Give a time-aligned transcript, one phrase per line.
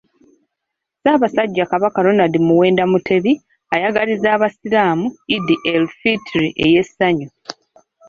[0.95, 3.33] Ssaabasajja Kabaka Ronald Muwenda Mutebi,
[3.75, 7.27] ayagalizza Abasiraamu Eid el Fitri ey'essanyu